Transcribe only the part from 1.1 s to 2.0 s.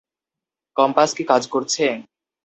কি কাজ করছে?